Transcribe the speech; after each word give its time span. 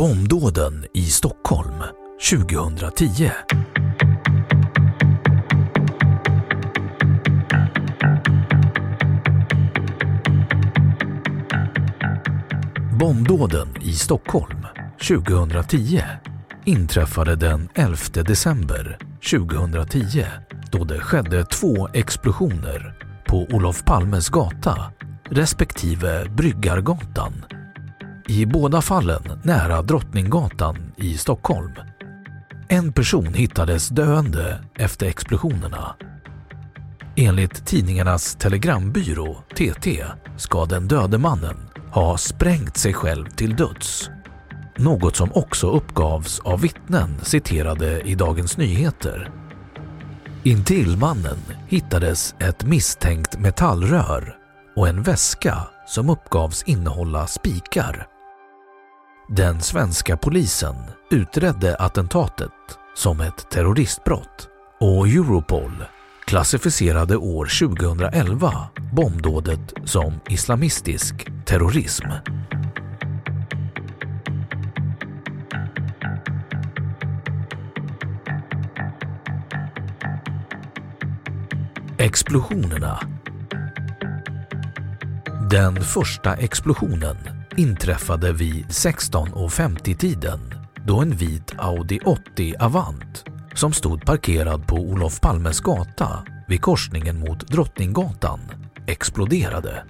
Bombdåden 0.00 0.86
i 0.94 1.02
Stockholm 1.02 1.74
2010. 2.30 3.30
Bombdåden 12.98 13.68
i 13.80 13.92
Stockholm 13.92 14.66
2010 15.08 16.02
inträffade 16.64 17.36
den 17.36 17.68
11 17.74 17.96
december 18.14 18.98
2010 19.30 20.24
då 20.72 20.84
det 20.84 21.00
skedde 21.00 21.44
två 21.44 21.88
explosioner 21.92 22.94
på 23.26 23.46
Olof 23.50 23.84
Palmes 23.84 24.28
gata 24.28 24.92
respektive 25.30 26.24
Bryggargatan 26.36 27.59
i 28.30 28.46
båda 28.46 28.82
fallen 28.82 29.22
nära 29.42 29.82
Drottninggatan 29.82 30.92
i 30.96 31.18
Stockholm. 31.18 31.72
En 32.68 32.92
person 32.92 33.34
hittades 33.34 33.88
döende 33.88 34.64
efter 34.74 35.06
explosionerna. 35.06 35.96
Enligt 37.16 37.66
tidningarnas 37.66 38.34
telegrambyrå 38.34 39.44
TT 39.54 40.04
ska 40.36 40.64
den 40.64 40.88
döde 40.88 41.18
mannen 41.18 41.56
ha 41.92 42.16
sprängt 42.18 42.76
sig 42.76 42.94
själv 42.94 43.26
till 43.26 43.56
döds. 43.56 44.10
Något 44.76 45.16
som 45.16 45.32
också 45.32 45.70
uppgavs 45.70 46.40
av 46.40 46.60
vittnen 46.60 47.20
citerade 47.22 48.00
i 48.00 48.14
Dagens 48.14 48.56
Nyheter. 48.56 49.30
Intill 50.42 50.96
mannen 50.96 51.38
hittades 51.68 52.34
ett 52.38 52.64
misstänkt 52.64 53.38
metallrör 53.38 54.36
och 54.76 54.88
en 54.88 55.02
väska 55.02 55.58
som 55.86 56.10
uppgavs 56.10 56.62
innehålla 56.62 57.26
spikar. 57.26 58.09
Den 59.36 59.60
svenska 59.60 60.16
polisen 60.16 60.74
utredde 61.10 61.76
attentatet 61.76 62.50
som 62.94 63.20
ett 63.20 63.50
terroristbrott 63.50 64.48
och 64.80 65.08
Europol 65.08 65.84
klassificerade 66.24 67.16
år 67.16 67.68
2011 67.68 68.52
bombdådet 68.92 69.74
som 69.84 70.20
islamistisk 70.28 71.26
terrorism. 71.46 72.06
Explosionerna 81.98 83.00
Den 85.50 85.80
första 85.80 86.34
explosionen 86.34 87.39
inträffade 87.60 88.32
vid 88.32 88.66
16.50-tiden 88.66 90.40
då 90.86 91.00
en 91.00 91.10
vit 91.10 91.54
Audi 91.58 92.00
80 92.04 92.54
Avant 92.58 93.24
som 93.54 93.72
stod 93.72 94.04
parkerad 94.04 94.66
på 94.66 94.76
Olof 94.76 95.20
Palmes 95.20 95.60
gata 95.60 96.24
vid 96.48 96.60
korsningen 96.60 97.20
mot 97.20 97.48
Drottninggatan 97.48 98.40
exploderade. 98.86 99.84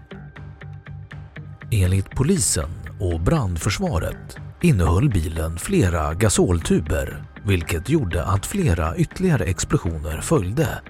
Enligt 1.70 2.10
polisen 2.10 2.70
och 3.00 3.20
brandförsvaret 3.20 4.36
innehöll 4.60 5.08
bilen 5.08 5.58
flera 5.58 6.14
gasoltuber 6.14 7.24
vilket 7.44 7.88
gjorde 7.88 8.24
att 8.24 8.46
flera 8.46 8.96
ytterligare 8.96 9.44
explosioner 9.44 10.20
följde. 10.20 10.80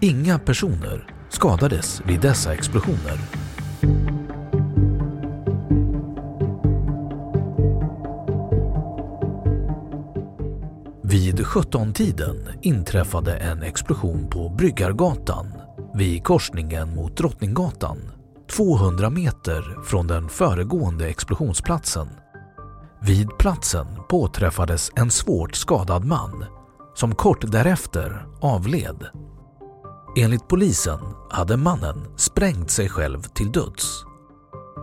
Inga 0.00 0.38
personer 0.38 1.06
skadades 1.28 2.02
vid 2.06 2.20
dessa 2.20 2.54
explosioner. 2.54 3.41
Vid 11.12 11.40
17-tiden 11.40 12.48
inträffade 12.62 13.36
en 13.36 13.62
explosion 13.62 14.30
på 14.30 14.48
Bryggargatan 14.48 15.46
vid 15.94 16.24
korsningen 16.24 16.94
mot 16.94 17.16
Drottninggatan 17.16 17.98
200 18.56 19.10
meter 19.10 19.82
från 19.84 20.06
den 20.06 20.28
föregående 20.28 21.08
explosionsplatsen. 21.08 22.08
Vid 23.02 23.28
platsen 23.38 23.86
påträffades 24.08 24.90
en 24.96 25.10
svårt 25.10 25.54
skadad 25.54 26.04
man 26.04 26.44
som 26.94 27.14
kort 27.14 27.52
därefter 27.52 28.26
avled. 28.40 29.06
Enligt 30.18 30.48
polisen 30.48 31.00
hade 31.30 31.56
mannen 31.56 32.06
sprängt 32.16 32.70
sig 32.70 32.88
själv 32.88 33.22
till 33.22 33.52
döds. 33.52 34.04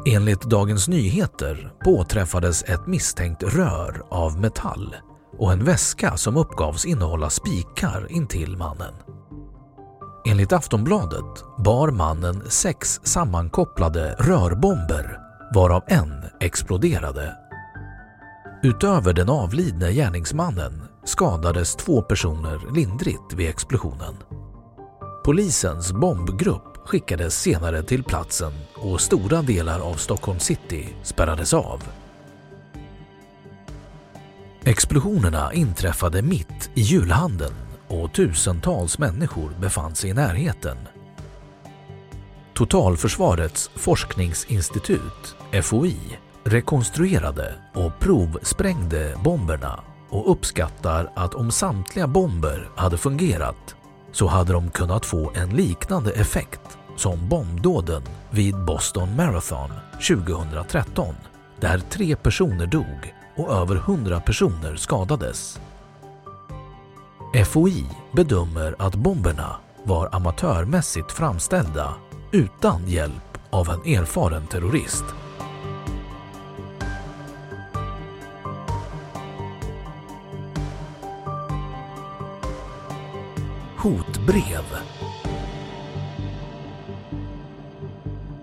Enligt 0.08 0.42
Dagens 0.42 0.88
Nyheter 0.88 1.74
påträffades 1.84 2.64
ett 2.64 2.88
misstänkt 2.88 3.44
rör 3.44 4.04
av 4.10 4.40
metall 4.40 4.96
och 5.40 5.54
en 5.54 5.66
väska 5.66 6.18
som 6.18 6.38
uppgavs 6.38 6.86
innehålla 6.86 7.30
spikar 7.30 8.08
intill 8.10 8.58
mannen. 8.58 8.94
Enligt 10.28 10.54
Aftonbladet 10.54 11.44
bar 11.58 11.92
mannen 11.92 12.44
sex 12.50 13.00
sammankopplade 13.04 14.16
rörbomber 14.20 15.20
varav 15.54 15.84
en 15.88 16.26
exploderade. 16.40 17.36
Utöver 18.64 19.14
den 19.14 19.30
avlidne 19.30 19.92
gärningsmannen 19.92 20.84
skadades 21.06 21.76
två 21.76 22.02
personer 22.02 22.74
lindrigt 22.76 23.34
vid 23.34 23.50
explosionen. 23.50 24.16
Polisens 25.26 25.92
bombgrupp 25.92 26.78
skickades 26.86 27.42
senare 27.42 27.84
till 27.84 28.04
platsen 28.04 28.52
och 28.76 29.02
stora 29.02 29.42
delar 29.42 29.80
av 29.80 29.94
Stockholm 29.94 30.40
city 30.40 30.96
spärrades 31.04 31.54
av. 31.54 31.84
Explosionerna 34.70 35.54
inträffade 35.54 36.22
mitt 36.22 36.70
i 36.74 36.82
julhandeln 36.82 37.56
och 37.88 38.14
tusentals 38.14 39.00
människor 39.00 39.52
befann 39.62 39.96
sig 39.96 40.10
i 40.10 40.14
närheten. 40.14 40.78
Totalförsvarets 42.54 43.72
forskningsinstitut, 43.76 45.36
FOI, 45.64 45.98
rekonstruerade 46.44 47.56
och 47.74 48.00
provsprängde 48.00 49.16
bomberna 49.24 49.80
och 50.10 50.32
uppskattar 50.32 51.12
att 51.16 51.34
om 51.34 51.52
samtliga 51.52 52.08
bomber 52.08 52.70
hade 52.76 52.98
fungerat 52.98 53.76
så 54.12 54.28
hade 54.28 54.54
de 54.54 54.70
kunnat 54.70 55.06
få 55.06 55.32
en 55.36 55.50
liknande 55.50 56.12
effekt 56.12 56.78
som 56.96 57.30
bombdåden 57.30 58.04
vid 58.30 58.66
Boston 58.66 59.16
Marathon 59.16 59.70
2013 60.08 61.16
där 61.60 61.80
tre 61.80 62.16
personer 62.16 62.68
dog 62.68 63.14
och 63.40 63.54
över 63.54 63.76
100 63.76 64.20
personer 64.20 64.76
skadades. 64.76 65.60
FOI 67.46 67.86
bedömer 68.12 68.76
att 68.80 68.96
bomberna 68.96 69.56
var 69.84 70.10
amatörmässigt 70.12 71.12
framställda 71.12 71.94
utan 72.32 72.88
hjälp 72.88 73.38
av 73.50 73.70
en 73.70 73.94
erfaren 73.94 74.48
terrorist. 74.48 75.04
Hotbrev 83.78 84.66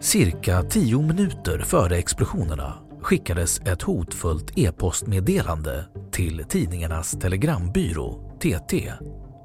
Cirka 0.00 0.62
tio 0.62 1.02
minuter 1.02 1.58
före 1.58 1.96
explosionerna 1.96 2.85
skickades 3.06 3.60
ett 3.60 3.82
hotfullt 3.82 4.58
e-postmeddelande 4.58 5.86
till 6.12 6.44
tidningarnas 6.48 7.10
telegrambyrå 7.10 8.38
TT 8.40 8.92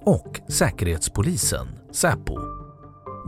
och 0.05 0.39
Säkerhetspolisen 0.49 1.67
Säpo. 1.91 2.37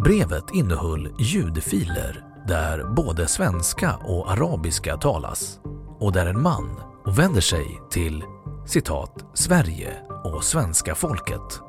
Brevet 0.04 0.44
innehöll 0.54 1.16
ljudfiler 1.20 2.26
där 2.48 2.94
både 2.96 3.28
svenska 3.28 3.96
och 3.96 4.32
arabiska 4.32 4.98
talas 4.98 5.60
och 6.00 6.14
där 6.14 6.26
en 6.26 6.42
man 6.42 6.80
vänder 7.18 7.42
sig 7.42 7.82
till 7.92 8.24
citat 8.66 9.26
Sverige 9.34 9.94
och 10.24 10.44
svenska 10.44 10.96
folket 10.96 11.62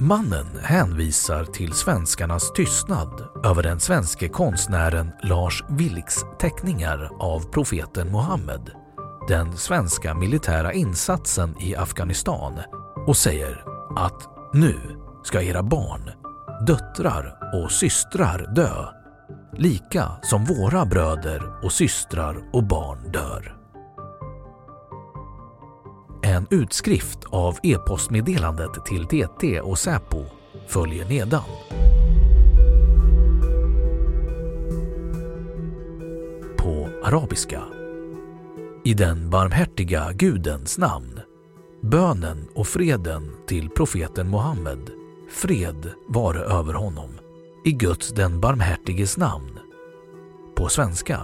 Mannen 0.00 0.46
hänvisar 0.62 1.44
till 1.44 1.72
svenskarnas 1.72 2.52
tystnad 2.52 3.28
över 3.44 3.62
den 3.62 3.80
svenske 3.80 4.28
konstnären 4.28 5.12
Lars 5.22 5.64
Vilks 5.68 6.24
teckningar 6.40 7.10
av 7.20 7.50
profeten 7.50 8.10
Muhammed, 8.10 8.70
den 9.28 9.56
svenska 9.56 10.14
militära 10.14 10.72
insatsen 10.72 11.54
i 11.60 11.76
Afghanistan 11.76 12.60
och 13.06 13.16
säger 13.16 13.64
att 13.96 14.28
nu 14.52 14.76
ska 15.24 15.42
era 15.42 15.62
barn, 15.62 16.10
döttrar 16.66 17.38
och 17.54 17.72
systrar 17.72 18.54
dö, 18.54 18.86
lika 19.56 20.10
som 20.22 20.44
våra 20.44 20.86
bröder 20.86 21.64
och 21.64 21.72
systrar 21.72 22.36
och 22.52 22.64
barn 22.64 23.12
dör. 23.12 23.55
En 26.26 26.46
utskrift 26.50 27.18
av 27.24 27.58
e-postmeddelandet 27.62 28.84
till 28.84 29.06
TT 29.06 29.60
och 29.60 29.78
Säpo 29.78 30.24
följer 30.68 31.08
nedan. 31.08 31.44
På 36.56 36.88
arabiska. 37.04 37.62
I 38.84 38.94
den 38.94 39.30
barmhärtiga 39.30 40.12
Gudens 40.12 40.78
namn. 40.78 41.20
Bönen 41.82 42.48
och 42.54 42.66
freden 42.66 43.30
till 43.46 43.70
profeten 43.70 44.30
Muhammed. 44.30 44.90
Fred 45.30 45.90
vare 46.08 46.40
över 46.40 46.74
honom. 46.74 47.10
I 47.64 47.72
Guds 47.72 48.10
den 48.10 48.40
barmhärtiges 48.40 49.16
namn. 49.16 49.58
På 50.56 50.68
svenska. 50.68 51.20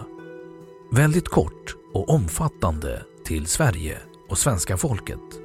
Väldigt 0.92 1.28
kort 1.28 1.76
och 1.94 2.08
omfattande 2.10 3.02
till 3.24 3.46
Sverige 3.46 3.98
och 4.32 4.38
svenska 4.38 4.76
folket. 4.76 5.40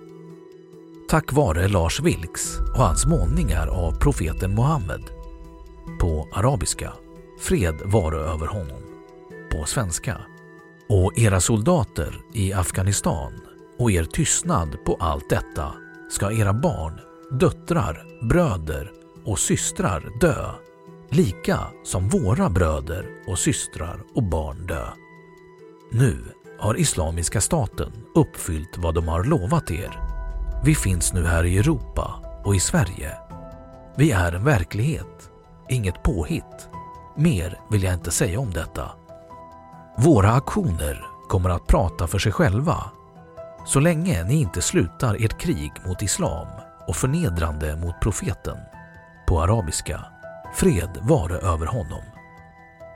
Tack 1.10 1.34
vare 1.34 1.68
Lars 1.68 2.00
Vilks 2.00 2.60
och 2.60 2.80
hans 2.80 3.06
målningar 3.06 3.68
av 3.68 3.92
profeten 4.00 4.56
Muhammed. 4.56 5.04
På 6.00 6.28
arabiska. 6.34 6.94
Fred 7.40 7.76
vare 7.86 8.18
över 8.18 8.48
honom. 8.48 8.82
På 9.52 9.66
svenska. 9.66 10.18
Och 10.90 11.18
era 11.18 11.42
soldater 11.42 12.22
i 12.34 12.54
Afghanistan 12.54 13.34
och 13.80 13.92
er 13.92 14.04
tystnad 14.04 14.86
på 14.86 14.98
allt 15.00 15.30
detta 15.30 15.74
ska 16.10 16.32
era 16.32 16.54
barn, 16.54 17.00
döttrar, 17.40 18.28
bröder 18.30 18.92
och 19.26 19.40
systrar 19.40 20.20
dö, 20.20 20.52
lika 21.10 21.60
som 21.84 22.10
våra 22.10 22.50
bröder 22.50 23.06
och 23.28 23.40
systrar 23.40 24.00
och 24.16 24.24
barn 24.24 24.68
dö. 24.68 24.88
Nu 25.92 26.18
har 26.60 26.80
Islamiska 26.80 27.42
staten 27.42 27.92
uppfyllt 28.16 28.78
vad 28.78 28.96
de 28.96 29.08
har 29.08 29.24
lovat 29.24 29.72
er. 29.72 30.00
Vi 30.64 30.76
finns 30.76 31.14
nu 31.14 31.26
här 31.26 31.44
i 31.44 31.58
Europa 31.58 32.14
och 32.44 32.56
i 32.56 32.60
Sverige. 32.60 33.18
Vi 33.96 34.12
är 34.12 34.32
en 34.32 34.44
verklighet, 34.44 35.30
inget 35.70 36.04
påhitt. 36.04 36.70
Mer 37.18 37.60
vill 37.72 37.84
jag 37.84 37.94
inte 37.94 38.12
säga 38.12 38.40
om 38.40 38.54
detta. 38.54 38.92
Våra 39.98 40.32
aktioner 40.32 41.06
kommer 41.30 41.50
att 41.50 41.68
prata 41.68 42.08
för 42.08 42.20
sig 42.20 42.32
själva. 42.32 42.84
Så 43.66 43.80
länge 43.80 44.24
ni 44.24 44.42
inte 44.42 44.62
slutar 44.62 45.26
ert 45.26 45.42
krig 45.42 45.72
mot 45.86 46.02
islam 46.02 46.48
och 46.88 46.96
förnedrande 46.96 47.76
mot 47.76 48.02
profeten. 48.02 48.58
På 49.28 49.42
arabiska, 49.42 50.06
fred 50.56 50.98
vare 51.02 51.38
över 51.38 51.66
honom. 51.66 52.04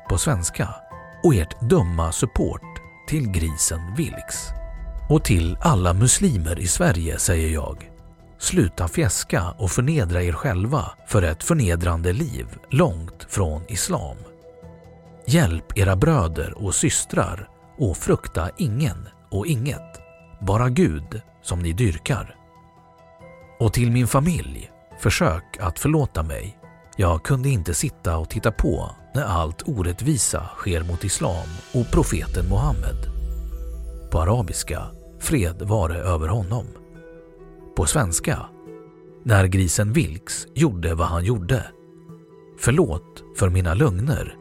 På 0.10 0.18
svenska, 0.18 0.70
och 1.24 1.36
ert 1.36 1.70
dumma 1.70 2.12
support 2.12 2.71
till 3.12 3.32
grisen 3.32 3.96
Vilks. 3.98 4.50
Och 5.10 5.24
till 5.24 5.58
alla 5.62 5.94
muslimer 5.94 6.60
i 6.60 6.68
Sverige 6.68 7.20
säger 7.20 7.50
jag. 7.50 7.92
Sluta 8.40 8.88
fjäska 8.88 9.52
och 9.58 9.72
förnedra 9.72 10.24
er 10.24 10.32
själva 10.32 10.92
för 11.08 11.22
ett 11.22 11.44
förnedrande 11.44 12.14
liv 12.14 12.48
långt 12.70 13.26
från 13.30 13.62
islam. 13.68 14.18
Hjälp 15.28 15.78
era 15.78 15.96
bröder 15.96 16.64
och 16.66 16.76
systrar 16.76 17.50
och 17.78 17.98
frukta 17.98 18.50
ingen 18.58 19.08
och 19.32 19.48
inget, 19.48 20.00
bara 20.42 20.70
Gud 20.70 21.22
som 21.42 21.60
ni 21.60 21.74
dyrkar. 21.74 22.36
Och 23.60 23.74
till 23.74 23.92
min 23.92 24.08
familj, 24.08 24.72
försök 25.00 25.58
att 25.60 25.80
förlåta 25.80 26.24
mig. 26.24 26.58
Jag 26.96 27.24
kunde 27.24 27.50
inte 27.50 27.74
sitta 27.74 28.18
och 28.18 28.30
titta 28.30 28.52
på 28.52 28.92
när 29.14 29.24
allt 29.24 29.68
orättvisa 29.68 30.50
sker 30.58 30.84
mot 30.84 31.04
islam 31.04 31.48
och 31.74 31.92
profeten 31.92 32.50
Muhammed. 32.50 33.12
På 34.12 34.20
arabiska, 34.20 34.82
fred 35.20 35.62
vare 35.62 35.98
över 35.98 36.28
honom. 36.28 36.66
På 37.76 37.86
svenska, 37.86 38.40
när 39.24 39.46
grisen 39.46 39.94
Vilks 39.94 40.48
gjorde 40.54 40.96
vad 40.96 41.08
han 41.08 41.26
gjorde. 41.26 41.66
Förlåt 42.60 43.24
för 43.38 43.50
mina 43.50 43.74
lögner. 43.74 44.36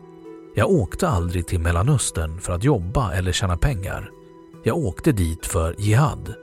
Jag 0.55 0.71
åkte 0.71 1.09
aldrig 1.09 1.47
till 1.47 1.61
Mellanöstern 1.61 2.41
för 2.41 2.53
att 2.53 2.65
jobba 2.65 3.13
eller 3.13 3.33
tjäna 3.33 3.57
pengar. 3.57 4.11
Jag 4.65 4.77
åkte 4.77 5.13
dit 5.13 5.47
för 5.47 5.75
jihad. 5.79 6.35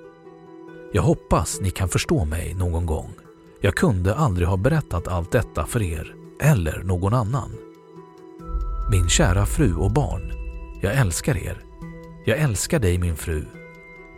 Jag 0.94 1.02
hoppas 1.02 1.60
ni 1.62 1.70
kan 1.70 1.90
förstå 1.90 2.26
mig 2.26 2.54
någon 2.54 2.86
gång. 2.86 3.14
Jag 3.62 3.76
kunde 3.76 4.16
aldrig 4.16 4.48
ha 4.48 4.58
berättat 4.58 5.08
allt 5.08 5.32
detta 5.32 5.66
för 5.66 5.82
er 5.82 6.16
eller 6.42 6.84
någon 6.84 7.14
annan. 7.14 7.52
Min 8.90 9.10
kära 9.10 9.46
fru 9.46 9.76
och 9.76 9.92
barn, 9.92 10.34
jag 10.82 10.94
älskar 10.94 11.38
er. 11.38 11.58
Jag 12.26 12.38
älskar 12.38 12.80
dig 12.80 12.98
min 12.98 13.16
fru. 13.16 13.46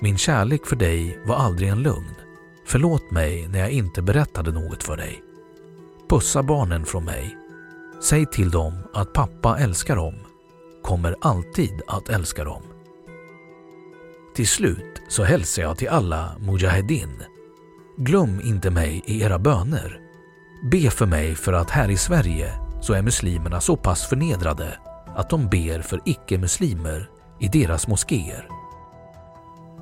Min 0.02 0.18
kärlek 0.18 0.66
för 0.66 0.76
dig 0.76 1.20
var 1.26 1.36
aldrig 1.36 1.70
en 1.70 1.84
lögn. 1.84 2.16
Förlåt 2.66 3.12
mig 3.12 3.48
när 3.48 3.60
jag 3.60 3.72
inte 3.72 4.02
berättade 4.02 4.52
något 4.52 4.84
för 4.84 4.98
dig. 4.98 5.22
Pussa 6.10 6.44
barnen 6.44 6.86
från 6.86 7.06
mig. 7.06 7.38
Säg 8.04 8.26
till 8.26 8.52
dem 8.52 8.74
att 8.94 9.14
pappa 9.14 9.58
älskar 9.60 9.96
dem. 9.96 10.16
Kommer 10.84 11.16
alltid 11.22 11.82
att 11.88 12.10
älska 12.10 12.44
dem. 12.44 12.64
Till 14.36 14.48
slut 14.48 15.02
så 15.10 15.24
hälsar 15.24 15.62
jag 15.62 15.78
till 15.78 15.90
alla 15.90 16.36
Mujahedin. 16.40 17.24
Glöm 17.98 18.42
inte 18.42 18.70
mig 18.70 19.04
i 19.06 19.22
era 19.22 19.40
böner. 19.40 20.00
Be 20.72 20.90
för 20.92 21.06
mig 21.06 21.36
för 21.36 21.54
att 21.54 21.70
här 21.70 21.90
i 21.90 21.98
Sverige 21.98 22.69
så 22.82 22.94
är 22.94 23.02
muslimerna 23.02 23.62
så 23.62 23.76
pass 23.76 24.06
förnedrade 24.06 24.78
att 25.16 25.30
de 25.30 25.48
ber 25.48 25.82
för 25.82 26.02
icke-muslimer 26.06 27.10
i 27.40 27.48
deras 27.48 27.88
moskéer. 27.88 28.48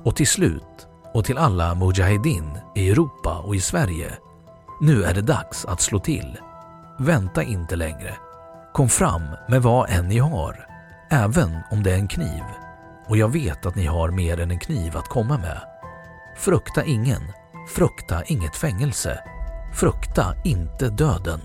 Och 0.04 0.16
till 0.16 0.26
slut, 0.26 0.88
och 1.14 1.24
till 1.24 1.38
alla 1.38 1.74
Mujahedin 1.74 2.58
i 2.74 2.90
Europa 2.90 3.38
och 3.38 3.56
i 3.56 3.60
Sverige. 3.60 4.12
Nu 4.80 5.04
är 5.04 5.14
det 5.14 5.22
dags 5.22 5.64
att 5.64 5.80
slå 5.80 5.98
till. 5.98 6.36
Vänta 6.98 7.42
inte 7.42 7.76
längre. 7.76 8.16
Kom 8.72 8.88
fram 8.88 9.22
med 9.48 9.62
vad 9.62 9.90
än 9.90 10.08
ni 10.08 10.18
har, 10.18 10.66
även 11.10 11.58
om 11.70 11.82
det 11.82 11.90
är 11.90 11.98
en 11.98 12.08
kniv. 12.08 12.42
Och 13.08 13.16
jag 13.16 13.28
vet 13.28 13.66
att 13.66 13.76
ni 13.76 13.86
har 13.86 14.10
mer 14.10 14.40
än 14.40 14.50
en 14.50 14.58
kniv 14.58 14.96
att 14.96 15.08
komma 15.08 15.38
med. 15.38 15.60
Frukta 16.36 16.84
ingen, 16.84 17.22
frukta 17.68 18.22
inget 18.24 18.56
fängelse, 18.56 19.18
frukta 19.74 20.34
inte 20.44 20.88
döden. 20.88 21.40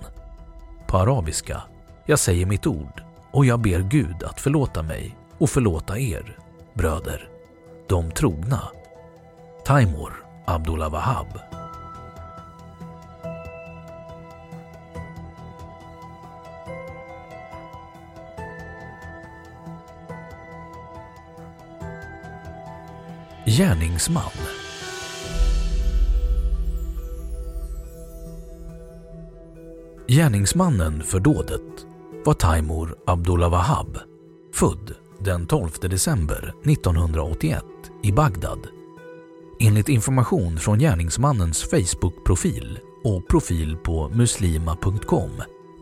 På 0.93 0.99
arabiska, 0.99 1.63
jag 2.05 2.19
säger 2.19 2.45
mitt 2.45 2.67
ord 2.67 3.03
och 3.31 3.45
jag 3.45 3.59
ber 3.59 3.79
Gud 3.79 4.23
att 4.23 4.39
förlåta 4.39 4.83
mig 4.83 5.15
och 5.37 5.49
förlåta 5.49 5.99
er. 5.99 6.37
bröder. 6.73 7.29
De 7.87 8.11
trogna. 8.11 8.61
Taimur 9.65 10.13
Abdullah 10.45 10.91
Wahab. 10.91 11.27
Gärningsman 23.45 24.62
Gärningsmannen 30.07 31.03
för 31.03 31.19
dådet 31.19 31.85
var 32.25 32.33
Taimur 32.33 32.95
Abdullah 33.07 33.51
Wahab, 33.51 33.97
född 34.53 34.95
den 35.19 35.47
12 35.47 35.69
december 35.81 36.53
1981 36.65 37.63
i 38.03 38.11
Bagdad. 38.11 38.59
Enligt 39.59 39.89
information 39.89 40.57
från 40.57 40.79
gärningsmannens 40.79 41.63
Facebook-profil 41.63 42.79
och 43.03 43.27
profil 43.27 43.77
på 43.77 44.09
muslima.com 44.09 45.31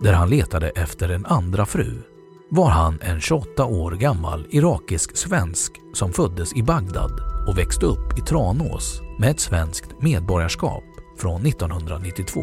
där 0.02 0.14
han 0.14 0.30
letade 0.30 0.70
efter 0.70 1.10
en 1.10 1.26
andra 1.26 1.66
fru 1.66 2.02
var 2.50 2.70
han 2.70 3.00
en 3.02 3.22
28 3.22 3.66
år 3.66 3.92
gammal 3.92 4.48
irakisk 4.50 5.18
svensk 5.18 5.74
som 5.94 6.14
föddes 6.14 6.56
i 6.56 6.64
Bagdad 6.64 7.12
och 7.48 7.58
växte 7.58 7.86
upp 7.86 8.18
i 8.18 8.22
Tranås 8.22 9.02
med 9.20 9.32
ett 9.32 9.40
svenskt 9.40 10.02
medborgarskap 10.02 10.84
från 11.18 11.46
1992. 11.46 12.42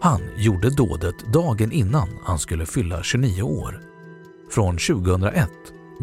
Han 0.00 0.20
gjorde 0.36 0.70
dådet 0.70 1.32
dagen 1.32 1.72
innan 1.72 2.08
han 2.24 2.38
skulle 2.38 2.66
fylla 2.66 3.02
29 3.02 3.42
år. 3.42 3.80
Från 4.50 4.76
2001 4.76 5.50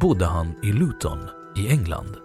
bodde 0.01 0.25
han 0.25 0.55
i 0.63 0.71
Luton 0.71 1.19
i 1.57 1.67
England. 1.67 2.15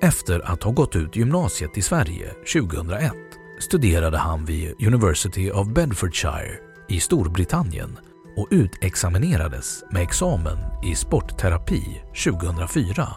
Efter 0.00 0.40
att 0.52 0.62
ha 0.62 0.72
gått 0.72 0.96
ut 0.96 1.16
gymnasiet 1.16 1.78
i 1.78 1.82
Sverige 1.82 2.30
2001 2.54 3.12
studerade 3.60 4.18
han 4.18 4.44
vid 4.44 4.86
University 4.86 5.50
of 5.50 5.68
Bedfordshire 5.68 6.58
i 6.88 7.00
Storbritannien 7.00 7.98
och 8.36 8.48
utexaminerades 8.50 9.84
med 9.90 10.02
examen 10.02 10.58
i 10.84 10.94
sportterapi 10.94 12.02
2004. 12.24 13.08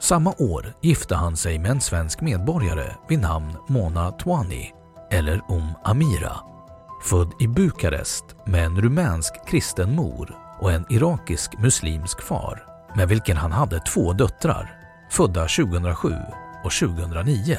Samma 0.00 0.34
år 0.38 0.74
gifte 0.82 1.14
han 1.14 1.36
sig 1.36 1.58
med 1.58 1.70
en 1.70 1.80
svensk 1.80 2.20
medborgare 2.20 2.94
vid 3.08 3.20
namn 3.20 3.52
Mona 3.68 4.10
Twani, 4.10 4.72
eller 5.10 5.40
Om 5.48 5.74
Amira, 5.84 6.36
född 7.02 7.32
i 7.40 7.46
Bukarest 7.46 8.24
med 8.46 8.64
en 8.64 8.80
rumänsk 8.80 9.48
kristen 9.48 9.94
mor 9.94 10.36
och 10.60 10.72
en 10.72 10.86
irakisk 10.88 11.58
muslimsk 11.58 12.22
far 12.22 12.64
med 12.96 13.08
vilken 13.08 13.36
han 13.36 13.52
hade 13.52 13.80
två 13.80 14.12
döttrar 14.12 14.76
födda 15.10 15.40
2007 15.40 16.14
och 16.64 16.72
2009 16.72 17.58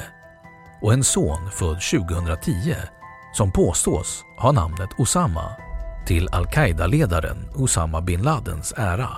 och 0.81 0.93
en 0.93 1.03
son 1.03 1.51
född 1.51 1.81
2010 1.81 2.75
som 3.33 3.51
påstås 3.51 4.23
ha 4.37 4.51
namnet 4.51 4.89
Osama 4.97 5.55
till 6.05 6.29
al-Qaida-ledaren 6.31 7.37
Osama 7.55 8.01
bin 8.01 8.21
Ladens 8.21 8.73
ära. 8.77 9.09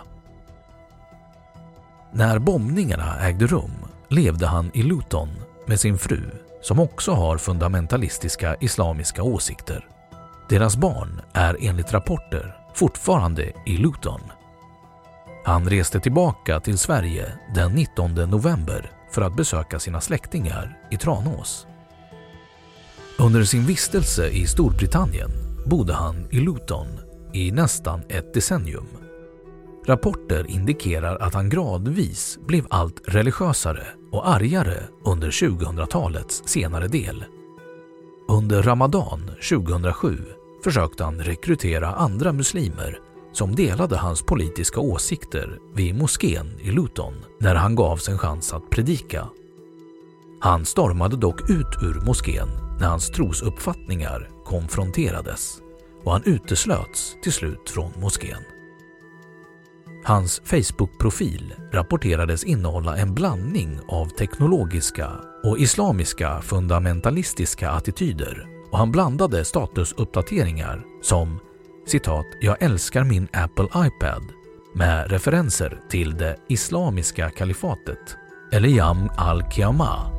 När 2.11 2.39
bombningarna 2.39 3.19
ägde 3.19 3.47
rum 3.47 3.71
levde 4.07 4.47
han 4.47 4.71
i 4.73 4.83
Luton 4.83 5.29
med 5.67 5.79
sin 5.79 5.97
fru 5.97 6.48
som 6.61 6.79
också 6.79 7.11
har 7.11 7.37
fundamentalistiska 7.37 8.55
islamiska 8.59 9.23
åsikter. 9.23 9.87
Deras 10.49 10.77
barn 10.77 11.21
är 11.33 11.57
enligt 11.61 11.93
rapporter 11.93 12.57
fortfarande 12.73 13.51
i 13.65 13.77
Luton. 13.77 14.21
Han 15.45 15.69
reste 15.69 15.99
tillbaka 15.99 16.59
till 16.59 16.77
Sverige 16.77 17.33
den 17.55 17.71
19 17.71 18.13
november 18.13 18.91
för 19.11 19.21
att 19.21 19.35
besöka 19.35 19.79
sina 19.79 20.01
släktingar 20.01 20.77
i 20.91 20.97
Tranås. 20.97 21.67
Under 23.19 23.43
sin 23.43 23.65
vistelse 23.65 24.29
i 24.29 24.47
Storbritannien 24.47 25.29
bodde 25.65 25.93
han 25.93 26.27
i 26.31 26.39
Luton 26.39 26.87
i 27.33 27.51
nästan 27.51 28.01
ett 28.09 28.33
decennium. 28.33 29.08
Rapporter 29.85 30.51
indikerar 30.51 31.15
att 31.15 31.33
han 31.33 31.49
gradvis 31.49 32.39
blev 32.47 32.65
allt 32.69 33.01
religiösare 33.05 33.87
och 34.11 34.29
argare 34.29 34.83
under 35.05 35.31
2000-talets 35.31 36.43
senare 36.45 36.87
del. 36.87 37.25
Under 38.27 38.61
Ramadan 38.63 39.31
2007 39.49 40.17
försökte 40.63 41.03
han 41.03 41.19
rekrytera 41.19 41.95
andra 41.95 42.33
muslimer 42.33 42.99
som 43.31 43.55
delade 43.55 43.97
hans 43.97 44.21
politiska 44.21 44.79
åsikter 44.79 45.59
vid 45.73 45.95
moskén 45.95 46.59
i 46.61 46.71
Luton 46.71 47.13
när 47.39 47.55
han 47.55 47.75
gavs 47.75 48.09
en 48.09 48.17
chans 48.17 48.53
att 48.53 48.69
predika. 48.69 49.29
Han 50.41 50.65
stormade 50.65 51.17
dock 51.17 51.49
ut 51.49 51.83
ur 51.83 52.05
moskén 52.05 52.47
när 52.79 52.87
hans 52.87 53.09
trosuppfattningar 53.09 54.29
konfronterades 54.45 55.61
och 56.03 56.11
han 56.11 56.23
uteslöts 56.25 57.15
till 57.23 57.33
slut 57.33 57.69
från 57.69 57.91
moskén. 58.01 58.58
Hans 60.09 60.41
Facebook-profil 60.45 61.53
rapporterades 61.71 62.43
innehålla 62.43 62.97
en 62.97 63.13
blandning 63.13 63.79
av 63.87 64.05
teknologiska 64.05 65.11
och 65.43 65.57
islamiska 65.59 66.41
fundamentalistiska 66.41 67.69
attityder 67.69 68.47
och 68.71 68.77
han 68.77 68.91
blandade 68.91 69.45
statusuppdateringar 69.45 70.85
som 71.01 71.39
citat 71.87 72.25
“Jag 72.41 72.61
älskar 72.61 73.03
min 73.03 73.27
Apple 73.33 73.65
iPad” 73.75 74.23
med 74.73 75.11
referenser 75.11 75.81
till 75.89 76.17
det 76.17 76.37
islamiska 76.47 77.29
kalifatet 77.29 78.17
eller 78.51 78.69
Yam 78.69 79.09
al-Qiyamah. 79.17 80.18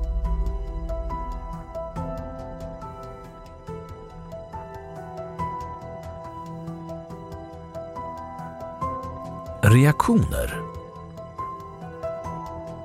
Reaktioner 9.73 10.61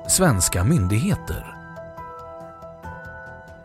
Svenska 0.08 0.64
myndigheter 0.64 1.56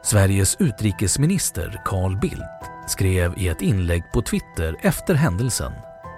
Sveriges 0.04 0.56
utrikesminister 0.60 1.82
Carl 1.86 2.18
Bildt 2.18 2.44
skrev 2.88 3.34
i 3.38 3.48
ett 3.48 3.62
inlägg 3.62 4.04
på 4.14 4.22
Twitter 4.22 4.76
efter 4.82 5.14
händelsen 5.14 5.72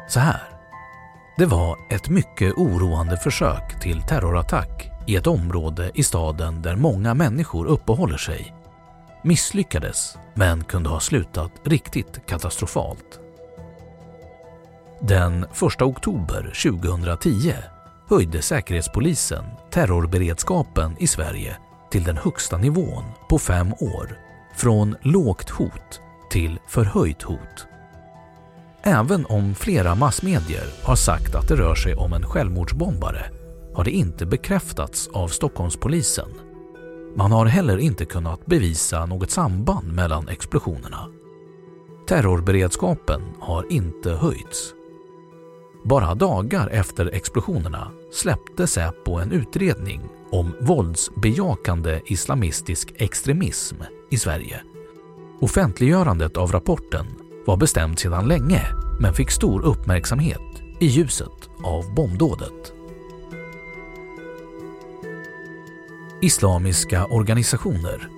så 0.09 0.19
här. 0.19 0.43
Det 1.37 1.45
var 1.45 1.77
ett 1.89 2.09
mycket 2.09 2.53
oroande 2.53 3.17
försök 3.17 3.79
till 3.81 4.01
terrorattack 4.01 4.91
i 5.07 5.15
ett 5.15 5.27
område 5.27 5.91
i 5.93 6.03
staden 6.03 6.61
där 6.61 6.75
många 6.75 7.13
människor 7.13 7.65
uppehåller 7.65 8.17
sig. 8.17 8.55
Misslyckades, 9.23 10.17
men 10.33 10.63
kunde 10.63 10.89
ha 10.89 10.99
slutat 10.99 11.51
riktigt 11.63 12.25
katastrofalt. 12.25 13.19
Den 15.07 15.43
1 15.43 15.81
oktober 15.81 16.53
2010 16.63 17.53
höjde 18.09 18.41
Säkerhetspolisen 18.41 19.43
terrorberedskapen 19.71 20.95
i 20.99 21.07
Sverige 21.07 21.57
till 21.91 22.03
den 22.03 22.17
högsta 22.17 22.57
nivån 22.57 23.03
på 23.29 23.39
fem 23.39 23.73
år, 23.73 24.17
från 24.55 24.95
lågt 25.01 25.49
hot 25.49 26.01
till 26.31 26.59
förhöjt 26.67 27.21
hot. 27.21 27.67
Även 28.83 29.25
om 29.25 29.55
flera 29.55 29.95
massmedier 29.95 30.65
har 30.83 30.95
sagt 30.95 31.35
att 31.35 31.47
det 31.47 31.55
rör 31.55 31.75
sig 31.75 31.95
om 31.95 32.13
en 32.13 32.25
självmordsbombare 32.25 33.25
har 33.73 33.83
det 33.83 33.91
inte 33.91 34.25
bekräftats 34.25 35.09
av 35.13 35.27
Stockholmspolisen. 35.27 36.29
Man 37.15 37.31
har 37.31 37.45
heller 37.45 37.77
inte 37.77 38.05
kunnat 38.05 38.45
bevisa 38.45 39.05
något 39.05 39.31
samband 39.31 39.93
mellan 39.93 40.27
explosionerna. 40.27 41.07
Terrorberedskapen 42.07 43.21
har 43.39 43.71
inte 43.71 44.11
höjts 44.11 44.73
bara 45.83 46.15
dagar 46.15 46.67
efter 46.67 47.05
explosionerna 47.13 47.91
släppte 48.11 48.67
Säpo 48.67 49.19
en 49.19 49.31
utredning 49.31 50.01
om 50.31 50.55
våldsbejakande 50.59 52.01
islamistisk 52.05 52.93
extremism 52.97 53.75
i 54.09 54.17
Sverige. 54.17 54.61
Offentliggörandet 55.41 56.37
av 56.37 56.51
rapporten 56.51 57.05
var 57.45 57.57
bestämt 57.57 57.99
sedan 57.99 58.27
länge 58.27 58.61
men 58.99 59.13
fick 59.13 59.31
stor 59.31 59.65
uppmärksamhet 59.65 60.61
i 60.79 60.85
ljuset 60.85 61.49
av 61.63 61.93
bombdådet. 61.95 62.73
Islamiska 66.21 67.05
organisationer 67.05 68.09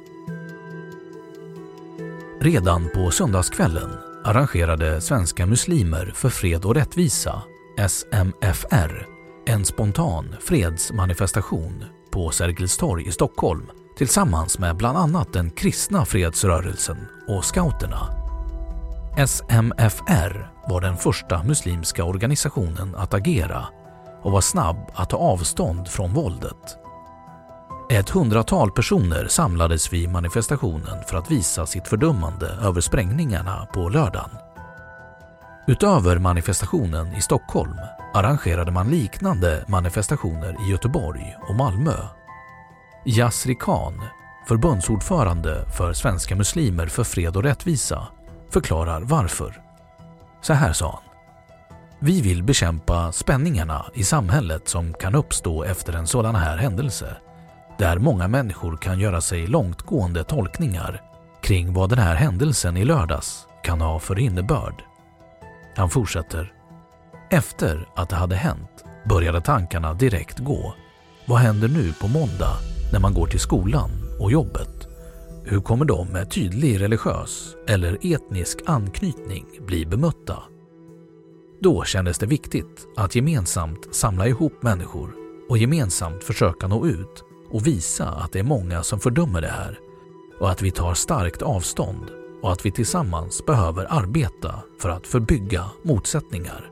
Redan 2.40 2.90
på 2.90 3.12
söndagskvällen 3.12 3.90
arrangerade 4.24 5.02
Svenska 5.02 5.46
muslimer 5.46 6.12
för 6.16 6.30
fred 6.30 6.66
och 6.66 6.76
rättvisa 6.76 7.42
SMFR, 7.78 9.06
en 9.46 9.66
spontan 9.66 10.36
fredsmanifestation 10.42 11.86
på 12.12 12.30
Sergels 12.30 12.78
torg 12.78 13.08
i 13.08 13.12
Stockholm 13.12 13.72
tillsammans 13.98 14.60
med 14.60 14.76
bland 14.76 14.98
annat 14.98 15.34
den 15.34 15.50
kristna 15.50 16.06
fredsrörelsen 16.06 16.98
och 17.28 17.46
scouterna. 17.46 18.00
SMFR 19.28 20.52
var 20.70 20.82
den 20.82 20.98
första 20.98 21.44
muslimska 21.44 22.04
organisationen 22.04 22.96
att 22.96 23.14
agera 23.14 23.66
och 24.22 24.32
var 24.32 24.42
snabb 24.42 24.92
att 24.94 25.10
ta 25.10 25.18
avstånd 25.18 25.88
från 25.88 26.14
våldet. 26.14 26.78
Ett 27.92 28.10
hundratal 28.10 28.72
personer 28.72 29.28
samlades 29.28 29.94
vid 29.94 30.10
manifestationen 30.10 31.04
för 31.10 31.18
att 31.18 31.32
visa 31.32 31.66
sitt 31.66 31.88
fördömande 31.88 32.48
över 32.48 32.82
sprängningarna 32.82 33.68
på 33.74 33.90
lördagen. 33.90 34.45
Utöver 35.68 36.20
manifestationen 36.20 37.14
i 37.14 37.22
Stockholm 37.22 37.76
arrangerade 38.14 38.72
man 38.72 38.90
liknande 38.90 39.66
manifestationer 39.68 40.58
i 40.68 40.72
Göteborg 40.72 41.38
och 41.50 41.56
Malmö. 41.56 41.94
Yasri 43.06 43.56
Khan, 43.56 44.02
förbundsordförande 44.48 45.66
för 45.78 45.94
Svenska 45.94 46.36
muslimer 46.36 46.88
för 46.88 47.04
fred 47.04 47.38
och 47.38 47.44
rättvisa, 47.44 48.08
förklarar 48.50 49.02
varför. 49.02 49.62
Så 50.42 50.54
här 50.54 50.74
sa 50.74 50.92
han. 50.92 51.02
Vi 52.00 52.22
vill 52.22 52.44
bekämpa 52.44 53.12
spänningarna 53.12 53.86
i 53.94 54.04
samhället 54.04 54.68
som 54.68 54.94
kan 54.94 55.16
uppstå 55.16 55.64
efter 55.64 55.94
en 55.94 56.08
sådan 56.08 56.36
här 56.36 56.58
händelse 56.58 57.18
där 57.78 57.98
många 57.98 58.28
människor 58.28 58.78
kan 58.78 59.00
göra 59.00 59.22
sig 59.22 59.48
långtgående 59.48 60.24
tolkningar 60.24 61.02
kring 61.42 61.74
vad 61.74 61.90
den 61.90 62.00
här 62.00 62.16
händelsen 62.16 62.78
i 62.78 62.86
lördags 62.86 63.48
kan 63.64 63.82
ha 63.82 64.00
för 64.00 64.20
innebörd. 64.20 64.84
Han 65.76 65.90
fortsätter. 65.90 66.54
Efter 67.30 67.90
att 67.96 68.10
det 68.10 68.16
hade 68.16 68.36
hänt 68.36 68.86
började 69.10 69.42
tankarna 69.42 69.94
direkt 69.94 70.40
gå. 70.40 70.74
Vad 71.26 71.38
händer 71.38 71.68
nu 71.68 71.94
på 71.94 72.08
måndag 72.08 72.58
när 72.94 73.00
man 73.00 73.14
går 73.14 73.28
till 73.28 73.40
skolan 73.40 73.90
och 74.20 74.32
jobbet? 74.32 74.88
Hur 75.44 75.62
kommer 75.62 75.86
de 75.86 76.08
med 76.08 76.32
tydlig 76.32 76.82
religiös 76.82 77.56
eller 77.68 77.98
etnisk 78.02 78.60
anknytning 78.66 79.46
bli 79.68 79.86
bemötta? 79.86 80.44
Då 81.62 81.84
kändes 81.84 82.18
det 82.18 82.26
viktigt 82.26 82.88
att 82.98 83.16
gemensamt 83.16 83.96
samla 83.96 84.28
ihop 84.28 84.64
människor 84.64 85.14
och 85.50 85.58
gemensamt 85.58 86.24
försöka 86.24 86.68
nå 86.68 86.88
ut 86.88 87.24
och 87.52 87.68
visa 87.68 88.08
att 88.08 88.32
det 88.32 88.40
är 88.40 88.44
många 88.44 88.84
som 88.84 89.00
fördömer 89.00 89.42
det 89.42 89.48
här 89.48 89.80
och 90.40 90.50
att 90.50 90.62
vi 90.62 90.72
tar 90.72 90.94
starkt 90.94 91.42
avstånd 91.42 92.12
och 92.42 92.52
att 92.52 92.66
vi 92.66 92.72
tillsammans 92.72 93.46
behöver 93.46 93.86
arbeta 93.90 94.60
för 94.82 94.90
att 94.90 95.08
förbygga 95.08 95.66
motsättningar. 95.84 96.72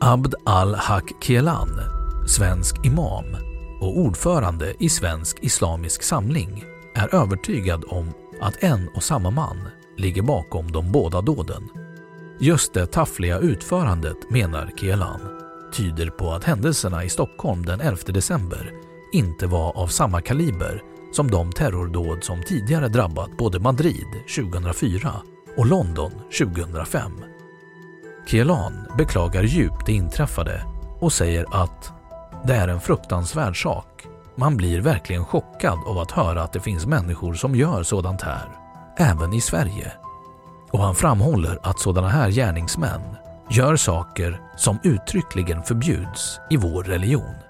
Abd 0.00 0.34
al-Haq 0.44 1.12
Kielan, 1.20 1.68
svensk 2.28 2.86
imam 2.86 3.24
och 3.80 3.98
ordförande 3.98 4.74
i 4.78 4.88
Svensk 4.88 5.38
Islamisk 5.40 6.02
Samling 6.02 6.64
är 6.94 7.14
övertygad 7.14 7.84
om 7.88 8.12
att 8.40 8.62
en 8.62 8.88
och 8.96 9.02
samma 9.02 9.30
man 9.30 9.56
ligger 9.96 10.22
bakom 10.22 10.72
de 10.72 10.92
båda 10.92 11.20
dåden. 11.20 11.68
Just 12.40 12.74
det 12.74 12.86
taffliga 12.86 13.38
utförandet, 13.38 14.30
menar 14.30 14.70
Kielan, 14.76 15.20
tyder 15.72 16.10
på 16.10 16.32
att 16.32 16.44
händelserna 16.44 17.04
i 17.04 17.08
Stockholm 17.08 17.66
den 17.66 17.80
11 17.80 17.98
december 18.06 18.72
inte 19.12 19.46
var 19.46 19.76
av 19.76 19.86
samma 19.86 20.20
kaliber 20.20 20.82
som 21.12 21.30
de 21.30 21.52
terrordåd 21.52 22.24
som 22.24 22.42
tidigare 22.42 22.88
drabbat 22.88 23.36
både 23.38 23.60
Madrid 23.60 24.06
2004 24.36 25.12
och 25.56 25.66
London 25.66 26.12
2005. 26.38 27.12
Kielan 28.26 28.86
beklagar 28.98 29.42
djupt 29.42 29.86
det 29.86 29.92
inträffade 29.92 30.64
och 31.00 31.12
säger 31.12 31.62
att 31.62 31.92
det 32.46 32.54
är 32.54 32.68
en 32.68 32.80
fruktansvärd 32.80 33.62
sak. 33.62 34.06
Man 34.36 34.56
blir 34.56 34.80
verkligen 34.80 35.24
chockad 35.24 35.78
av 35.86 35.98
att 35.98 36.10
höra 36.10 36.42
att 36.42 36.52
det 36.52 36.60
finns 36.60 36.86
människor 36.86 37.34
som 37.34 37.54
gör 37.54 37.82
sådant 37.82 38.22
här, 38.22 38.48
även 38.96 39.32
i 39.32 39.40
Sverige. 39.40 39.92
Och 40.70 40.78
han 40.78 40.94
framhåller 40.94 41.58
att 41.62 41.80
sådana 41.80 42.08
här 42.08 42.30
gärningsmän 42.30 43.00
gör 43.50 43.76
saker 43.76 44.40
som 44.56 44.78
uttryckligen 44.82 45.62
förbjuds 45.62 46.40
i 46.50 46.56
vår 46.56 46.82
religion. 46.84 47.47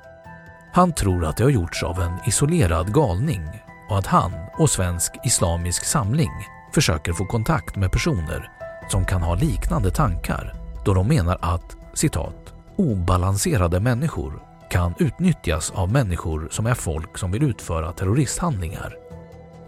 Han 0.78 0.92
tror 0.92 1.24
att 1.24 1.36
det 1.36 1.44
har 1.44 1.50
gjorts 1.50 1.82
av 1.82 2.00
en 2.00 2.18
isolerad 2.26 2.94
galning 2.94 3.42
och 3.88 3.98
att 3.98 4.06
han 4.06 4.32
och 4.58 4.70
Svensk 4.70 5.12
Islamisk 5.24 5.84
Samling 5.84 6.30
försöker 6.74 7.12
få 7.12 7.24
kontakt 7.24 7.76
med 7.76 7.92
personer 7.92 8.50
som 8.88 9.04
kan 9.04 9.22
ha 9.22 9.34
liknande 9.34 9.90
tankar 9.90 10.54
då 10.84 10.94
de 10.94 11.08
menar 11.08 11.38
att 11.40 11.76
citat 11.94 12.54
obalanserade 12.76 13.80
människor 13.80 14.42
kan 14.70 14.94
utnyttjas 14.98 15.70
av 15.70 15.92
människor 15.92 16.48
som 16.50 16.66
är 16.66 16.74
folk 16.74 17.18
som 17.18 17.32
vill 17.32 17.42
utföra 17.42 17.92
terroristhandlingar. 17.92 18.96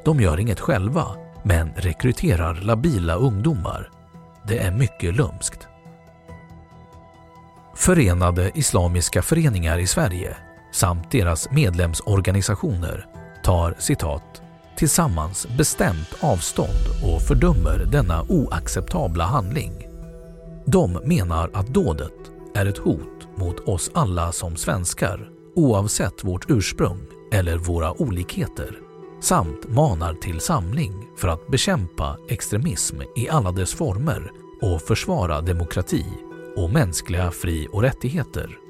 De 0.04 0.20
gör 0.20 0.40
inget 0.40 0.60
själva 0.60 1.06
men 1.42 1.72
rekryterar 1.76 2.54
labila 2.54 3.14
ungdomar. 3.14 3.90
Det 4.48 4.58
är 4.58 4.70
mycket 4.70 5.16
lumskt. 5.16 5.68
Förenade 7.74 8.50
Islamiska 8.54 9.22
Föreningar 9.22 9.78
i 9.78 9.86
Sverige 9.86 10.36
samt 10.72 11.10
deras 11.10 11.50
medlemsorganisationer 11.50 13.06
tar 13.44 13.74
citat 13.78 14.42
tillsammans 14.76 15.46
bestämt 15.56 16.14
avstånd 16.20 16.86
och 17.04 17.22
fördömer 17.22 17.84
denna 17.92 18.22
oacceptabla 18.28 19.24
handling. 19.24 19.72
De 20.66 20.92
menar 20.92 21.50
att 21.54 21.66
dådet 21.66 22.12
är 22.54 22.66
ett 22.66 22.78
hot 22.78 23.28
mot 23.36 23.68
oss 23.68 23.90
alla 23.94 24.32
som 24.32 24.56
svenskar 24.56 25.28
oavsett 25.56 26.24
vårt 26.24 26.50
ursprung 26.50 27.00
eller 27.32 27.56
våra 27.56 28.02
olikheter 28.02 28.78
samt 29.20 29.68
manar 29.68 30.14
till 30.14 30.40
samling 30.40 30.92
för 31.16 31.28
att 31.28 31.48
bekämpa 31.48 32.16
extremism 32.28 32.96
i 33.16 33.28
alla 33.28 33.52
dess 33.52 33.74
former 33.74 34.30
och 34.62 34.82
försvara 34.82 35.40
demokrati 35.40 36.04
och 36.56 36.70
mänskliga 36.70 37.30
fri 37.30 37.68
och 37.72 37.82
rättigheter. 37.82 38.69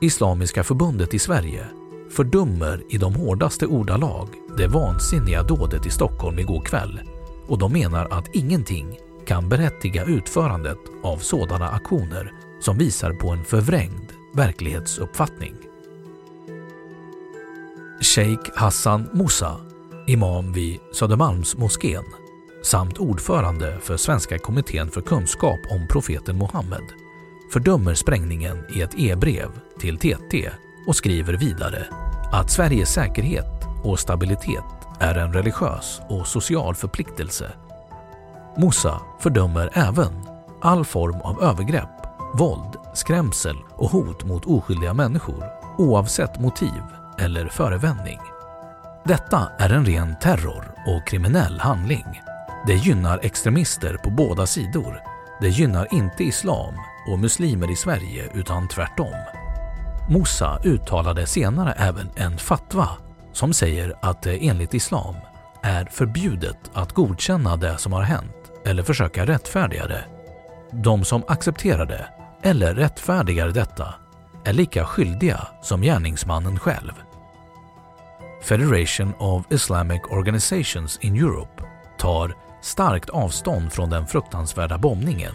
Islamiska 0.00 0.64
förbundet 0.64 1.14
i 1.14 1.18
Sverige 1.18 1.66
fördömer 2.10 2.82
i 2.88 2.98
de 2.98 3.14
hårdaste 3.14 3.66
ordalag 3.66 4.28
det 4.56 4.66
vansinniga 4.66 5.42
dådet 5.42 5.86
i 5.86 5.90
Stockholm 5.90 6.38
igår 6.38 6.60
kväll 6.60 7.00
och 7.46 7.58
de 7.58 7.72
menar 7.72 8.08
att 8.10 8.34
ingenting 8.34 8.98
kan 9.26 9.48
berättiga 9.48 10.04
utförandet 10.04 10.78
av 11.02 11.18
sådana 11.18 11.68
aktioner 11.68 12.32
som 12.60 12.78
visar 12.78 13.12
på 13.12 13.30
en 13.30 13.44
förvrängd 13.44 14.12
verklighetsuppfattning. 14.34 15.54
Sheikh 18.00 18.50
Hassan 18.54 19.08
Musa, 19.12 19.56
imam 20.06 20.52
vid 20.52 20.78
Södermalmsmoskén 20.92 22.04
samt 22.62 22.98
ordförande 22.98 23.78
för 23.80 23.96
Svenska 23.96 24.38
kommittén 24.38 24.90
för 24.90 25.00
kunskap 25.00 25.60
om 25.70 25.88
profeten 25.88 26.38
Muhammed 26.38 26.84
fördömer 27.52 27.94
sprängningen 27.94 28.58
i 28.76 28.82
ett 28.82 28.98
e-brev 28.98 29.48
till 29.80 29.98
TT 29.98 30.50
och 30.86 30.96
skriver 30.96 31.34
vidare 31.34 31.86
att 32.32 32.50
Sveriges 32.50 32.92
säkerhet 32.92 33.64
och 33.84 33.98
stabilitet 33.98 34.64
är 35.00 35.14
en 35.14 35.32
religiös 35.32 36.00
och 36.08 36.26
social 36.26 36.74
förpliktelse. 36.74 37.52
Mossa 38.56 39.00
fördömer 39.20 39.70
även 39.72 40.12
all 40.62 40.84
form 40.84 41.20
av 41.20 41.42
övergrepp, 41.42 42.06
våld, 42.34 42.76
skrämsel 42.94 43.56
och 43.70 43.90
hot 43.90 44.24
mot 44.24 44.46
oskyldiga 44.46 44.94
människor 44.94 45.44
oavsett 45.78 46.40
motiv 46.40 46.82
eller 47.18 47.48
förevändning. 47.48 48.18
Detta 49.04 49.48
är 49.58 49.70
en 49.70 49.86
ren 49.86 50.16
terror 50.20 50.74
och 50.86 51.06
kriminell 51.06 51.60
handling. 51.60 52.06
Det 52.66 52.74
gynnar 52.74 53.20
extremister 53.22 53.96
på 53.96 54.10
båda 54.10 54.46
sidor. 54.46 55.00
Det 55.40 55.48
gynnar 55.48 55.94
inte 55.94 56.24
islam 56.24 56.74
och 57.08 57.18
muslimer 57.18 57.70
i 57.70 57.76
Sverige 57.76 58.30
utan 58.34 58.68
tvärtom. 58.68 59.35
Musa 60.08 60.58
uttalade 60.64 61.26
senare 61.26 61.72
även 61.72 62.10
en 62.16 62.38
fatwa 62.38 62.88
som 63.32 63.52
säger 63.52 63.94
att 64.02 64.22
det 64.22 64.48
enligt 64.48 64.74
islam 64.74 65.14
är 65.62 65.84
förbjudet 65.84 66.70
att 66.72 66.92
godkänna 66.92 67.56
det 67.56 67.78
som 67.78 67.92
har 67.92 68.02
hänt 68.02 68.52
eller 68.64 68.82
försöka 68.82 69.26
rättfärdiga 69.26 69.86
det. 69.86 70.04
De 70.72 71.04
som 71.04 71.22
accepterar 71.28 71.86
det 71.86 72.06
eller 72.42 72.74
rättfärdigar 72.74 73.48
detta 73.48 73.94
är 74.44 74.52
lika 74.52 74.84
skyldiga 74.84 75.48
som 75.62 75.82
gärningsmannen 75.82 76.58
själv. 76.58 76.92
Federation 78.42 79.14
of 79.18 79.46
Islamic 79.50 80.00
Organizations 80.10 80.98
in 80.98 81.16
Europe 81.16 81.62
tar 81.98 82.34
starkt 82.62 83.10
avstånd 83.10 83.72
från 83.72 83.90
den 83.90 84.06
fruktansvärda 84.06 84.78
bombningen 84.78 85.34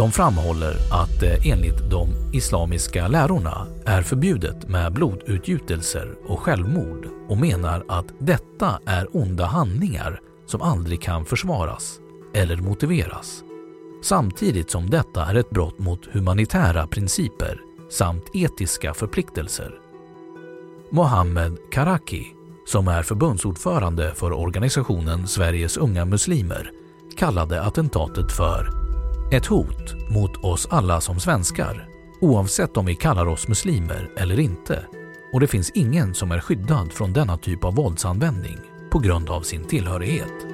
de 0.00 0.12
framhåller 0.12 0.76
att 0.90 1.20
det 1.20 1.50
enligt 1.50 1.90
de 1.90 2.08
islamiska 2.32 3.08
lärorna 3.08 3.66
är 3.86 4.02
förbjudet 4.02 4.68
med 4.68 4.92
blodutgjutelser 4.92 6.14
och 6.26 6.40
självmord 6.40 7.08
och 7.28 7.36
menar 7.36 7.84
att 7.88 8.06
detta 8.18 8.80
är 8.86 9.16
onda 9.16 9.44
handlingar 9.44 10.20
som 10.46 10.62
aldrig 10.62 11.02
kan 11.02 11.24
försvaras 11.24 11.98
eller 12.34 12.56
motiveras. 12.56 13.42
Samtidigt 14.02 14.70
som 14.70 14.90
detta 14.90 15.24
är 15.24 15.34
ett 15.34 15.50
brott 15.50 15.78
mot 15.78 16.06
humanitära 16.12 16.86
principer 16.86 17.60
samt 17.90 18.24
etiska 18.34 18.94
förpliktelser. 18.94 19.74
Mohammed 20.90 21.56
Karaki, 21.72 22.26
som 22.66 22.88
är 22.88 23.02
förbundsordförande 23.02 24.14
för 24.14 24.32
organisationen 24.32 25.28
Sveriges 25.28 25.76
unga 25.76 26.04
muslimer, 26.04 26.70
kallade 27.16 27.62
attentatet 27.62 28.32
för 28.32 28.79
ett 29.32 29.46
hot 29.46 30.10
mot 30.10 30.44
oss 30.44 30.66
alla 30.70 31.00
som 31.00 31.20
svenskar 31.20 31.88
oavsett 32.20 32.76
om 32.76 32.86
vi 32.86 32.94
kallar 32.94 33.26
oss 33.26 33.48
muslimer 33.48 34.10
eller 34.16 34.40
inte. 34.40 34.84
Och 35.32 35.40
det 35.40 35.46
finns 35.46 35.70
ingen 35.70 36.14
som 36.14 36.32
är 36.32 36.40
skyddad 36.40 36.92
från 36.92 37.12
denna 37.12 37.36
typ 37.36 37.64
av 37.64 37.74
våldsanvändning 37.74 38.58
på 38.90 38.98
grund 38.98 39.30
av 39.30 39.40
sin 39.40 39.64
tillhörighet. 39.64 40.46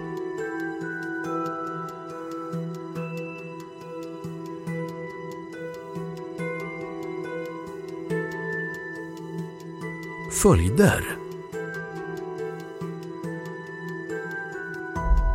Följder 10.42 11.16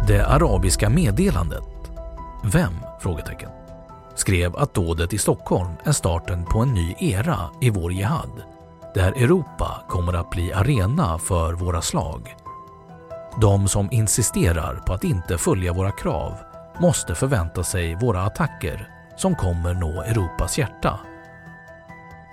Det 0.08 0.26
arabiska 0.26 0.90
meddelandet 0.90 1.64
Vem? 2.44 2.91
Frågetecken. 3.02 3.50
skrev 4.16 4.56
att 4.56 4.74
dådet 4.74 5.14
i 5.14 5.18
Stockholm 5.18 5.72
är 5.84 5.92
starten 5.92 6.46
på 6.46 6.60
en 6.60 6.74
ny 6.74 6.96
era 7.00 7.50
i 7.62 7.70
vår 7.70 7.94
jihad 7.94 8.44
där 8.94 9.12
Europa 9.12 9.84
kommer 9.90 10.14
att 10.14 10.30
bli 10.30 10.54
arena 10.54 11.18
för 11.18 11.54
våra 11.54 11.82
slag. 11.82 12.36
De 13.42 13.68
som 13.68 13.90
insisterar 13.92 14.76
på 14.76 14.94
att 14.94 15.04
inte 15.04 15.38
följa 15.38 15.74
våra 15.74 15.92
krav 15.92 16.34
måste 16.80 17.16
förvänta 17.16 17.64
sig 17.64 17.96
våra 17.96 18.22
attacker 18.22 18.90
som 19.18 19.36
kommer 19.36 19.74
nå 19.74 20.02
Europas 20.02 20.58
hjärta. 20.58 21.00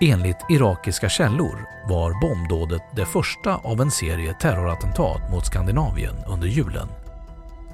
Enligt 0.01 0.47
irakiska 0.49 1.09
källor 1.09 1.67
var 1.89 2.21
bombdådet 2.21 2.83
det 2.97 3.07
första 3.07 3.57
av 3.57 3.81
en 3.81 3.91
serie 3.91 4.35
terrorattentat 4.35 5.31
mot 5.31 5.47
Skandinavien 5.47 6.15
under 6.27 6.49
julen. 6.49 6.89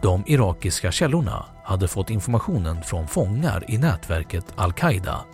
De 0.04 0.24
irakiska 0.26 0.92
källorna 0.92 1.44
hade 1.62 1.88
fått 1.88 2.10
informationen 2.10 2.82
från 2.82 3.08
fångar 3.08 3.64
i 3.68 3.78
nätverket 3.78 4.44
al-Qaida. 4.56 5.24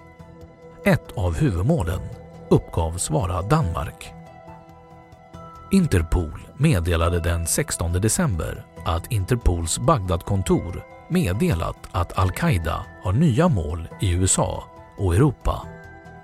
Ett 0.85 1.13
av 1.15 1.35
huvudmålen 1.37 2.01
uppgavs 2.49 3.11
vara 3.11 3.43
Danmark. 3.43 4.13
Interpol 5.73 6.41
meddelade 6.57 7.21
den 7.21 7.47
16 7.47 7.93
december 7.93 8.65
att 8.85 9.13
Interpols 9.13 9.79
Bagdadkontor 9.79 10.85
meddelat 11.09 11.89
att 11.93 12.19
al-Qaida 12.19 12.87
har 13.03 13.13
nya 13.13 13.49
mål 13.49 13.89
i 14.01 14.13
USA 14.13 14.65
och 14.99 15.15
Europa. 15.15 15.63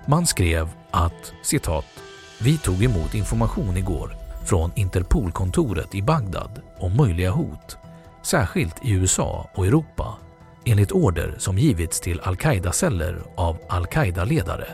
Man 0.05 0.25
skrev 0.25 0.69
att 0.91 1.33
citat 1.43 1.85
“Vi 2.41 2.57
tog 2.57 2.83
emot 2.83 3.13
information 3.13 3.77
igår 3.77 4.15
från 4.45 4.71
Interpolkontoret 4.75 5.95
i 5.95 6.01
Bagdad 6.01 6.61
om 6.79 6.97
möjliga 6.97 7.31
hot, 7.31 7.77
särskilt 8.27 8.85
i 8.85 8.91
USA 8.91 9.49
och 9.53 9.65
Europa, 9.65 10.17
enligt 10.65 10.91
order 10.91 11.35
som 11.37 11.57
givits 11.57 11.99
till 11.99 12.19
al-Qaida-celler 12.19 13.21
av 13.35 13.57
al-Qaida-ledare. 13.69 14.67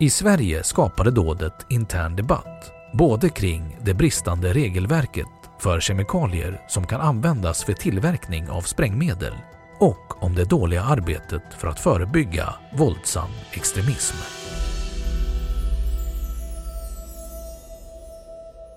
I 0.00 0.10
Sverige 0.10 0.62
skapade 0.62 1.10
dådet 1.10 1.66
intern 1.68 2.16
debatt, 2.16 2.72
både 2.92 3.28
kring 3.28 3.78
det 3.80 3.94
bristande 3.94 4.52
regelverket 4.52 5.26
för 5.60 5.80
kemikalier 5.80 6.60
som 6.68 6.86
kan 6.86 7.00
användas 7.00 7.64
för 7.64 7.72
tillverkning 7.72 8.50
av 8.50 8.62
sprängmedel 8.62 9.34
och 9.78 10.22
om 10.22 10.34
det 10.34 10.44
dåliga 10.44 10.82
arbetet 10.82 11.42
för 11.58 11.68
att 11.68 11.80
förebygga 11.80 12.54
våldsam 12.72 13.30
extremism. 13.52 14.16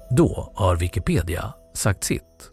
Då 0.10 0.52
har 0.56 0.76
Wikipedia 0.76 1.54
sagt 1.74 2.04
sitt 2.04 2.53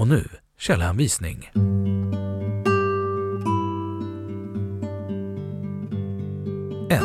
Och 0.00 0.08
nu 0.08 0.24
källhänvisning. 0.58 1.50
1. 6.90 7.02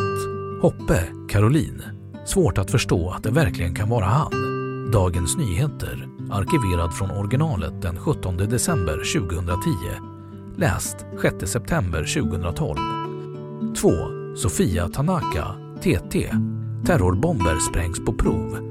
Hoppe, 0.62 1.08
Caroline. 1.30 1.84
Svårt 2.26 2.58
att 2.58 2.72
förstå 2.72 3.10
att 3.10 3.24
det 3.24 3.32
verkligen 3.32 3.76
kan 3.76 3.90
vara 3.90 4.06
han. 4.06 4.32
Dagens 4.92 5.38
Nyheter, 5.38 6.08
arkiverad 6.32 6.94
från 6.94 7.12
originalet 7.12 7.82
den 7.82 8.00
17 8.00 8.38
december 8.38 9.20
2010. 9.20 9.70
Läst 10.58 11.06
6 11.22 11.52
september 11.52 12.22
2012. 12.22 12.78
2. 13.76 13.90
Sofia 14.36 14.90
Tanaka, 14.90 15.48
TT. 15.82 16.32
Terrorbomber 16.86 17.60
sprängs 17.60 18.06
på 18.06 18.14
prov. 18.14 18.71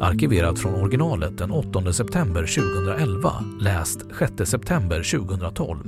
Arkiverad 0.00 0.58
från 0.58 0.74
originalet 0.74 1.38
den 1.38 1.50
8 1.50 1.92
september 1.92 2.46
2011. 2.46 3.32
Läst 3.60 4.06
6 4.18 4.50
september 4.50 5.18
2012. 5.18 5.78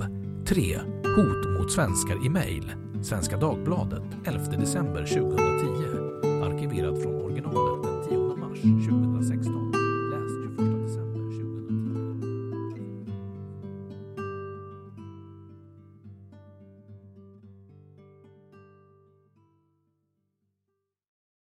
3. 0.47 0.79
Hot 1.17 1.61
mot 1.61 1.73
svenskar 1.73 2.27
i 2.27 2.29
mejl. 2.29 2.73
Svenska 3.03 3.37
Dagbladet 3.37 4.03
11 4.25 4.45
december 4.45 5.07
2010. 5.07 5.43
Arkiverad 6.45 7.03
från 7.03 7.12